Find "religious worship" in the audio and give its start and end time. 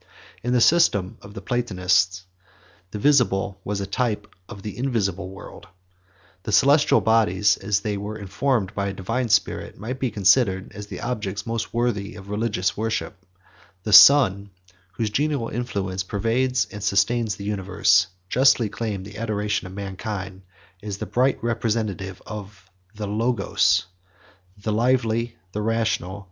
12.31-13.23